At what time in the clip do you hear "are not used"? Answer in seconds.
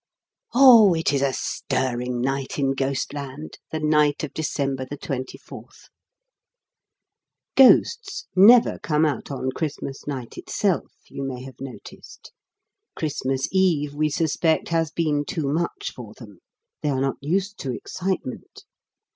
16.89-17.59